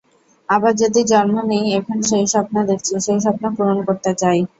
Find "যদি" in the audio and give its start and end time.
0.81-1.01